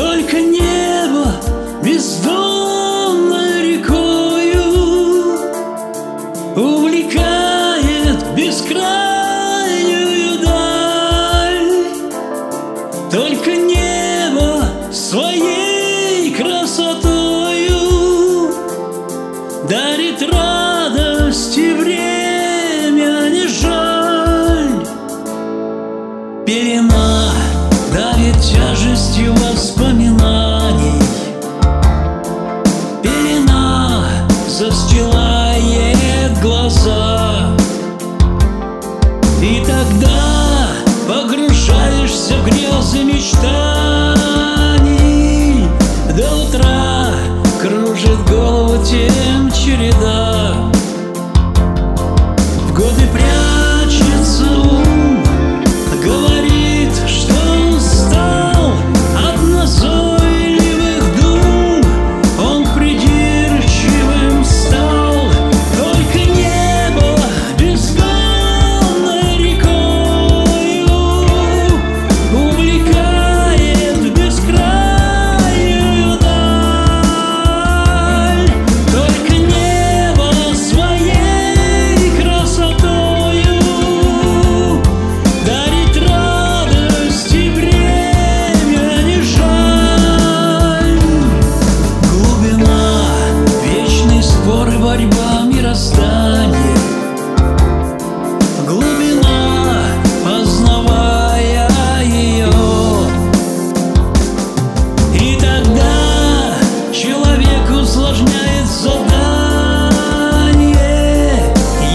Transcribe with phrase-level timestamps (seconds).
[0.00, 0.89] Только не
[39.42, 40.68] И тогда
[41.08, 43.69] погружаешься в грезы мечтаний
[94.90, 96.78] борьба мироздания.
[98.66, 99.82] Глубина,
[100.24, 101.68] познавая
[102.02, 102.50] ее
[105.14, 106.56] И тогда
[106.92, 109.04] человек усложняет задание.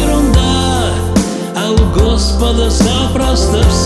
[0.00, 0.90] Ерунда,
[1.56, 3.85] а у Господа запросто все